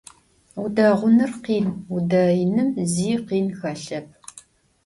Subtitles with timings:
[0.59, 4.07] Vudeğunır khin, vudeinım zi khin xelhep.